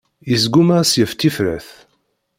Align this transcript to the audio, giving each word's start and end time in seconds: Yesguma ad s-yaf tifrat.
Yesguma 0.29 0.75
ad 0.79 0.87
s-yaf 0.89 1.11
tifrat. 1.13 1.69